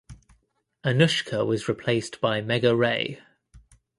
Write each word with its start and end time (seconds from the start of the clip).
Anushka 0.83 1.45
was 1.45 1.67
replaced 1.69 2.19
by 2.21 2.41
Megha 2.41 2.75
Ray. 2.75 3.19